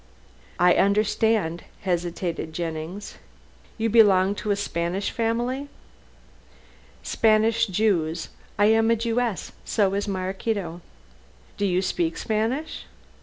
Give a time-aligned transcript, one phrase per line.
[0.57, 3.19] "I understand," hesitated Jennings,
[3.77, 5.69] "you belong to a Spanish family?"
[7.03, 8.29] "Spanish Jews.
[8.57, 10.81] I am a Jewess, so is Maraquito."
[11.55, 12.85] "Do you speak Spanish?"